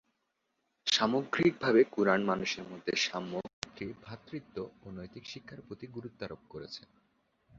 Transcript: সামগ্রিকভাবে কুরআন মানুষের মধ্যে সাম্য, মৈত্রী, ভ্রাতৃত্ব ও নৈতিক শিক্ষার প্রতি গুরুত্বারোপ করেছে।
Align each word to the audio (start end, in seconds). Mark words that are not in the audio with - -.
সামগ্রিকভাবে 0.87 1.81
কুরআন 1.91 2.21
মানুষের 2.23 2.63
মধ্যে 2.63 2.93
সাম্য, 3.05 3.31
মৈত্রী, 3.45 3.87
ভ্রাতৃত্ব 4.03 4.55
ও 4.81 4.97
নৈতিক 4.97 5.23
শিক্ষার 5.25 5.59
প্রতি 5.67 5.85
গুরুত্বারোপ 5.87 6.41
করেছে। 6.49 6.81